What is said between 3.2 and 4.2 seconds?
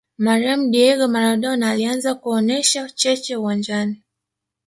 uwanjani